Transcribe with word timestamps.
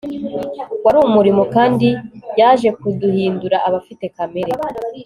wari 0.83 0.97
umurimo 1.09 1.41
Kandi 1.55 1.87
yaje 2.39 2.69
kuduhindura 2.79 3.57
abafite 3.67 4.05
kamere 4.15 4.51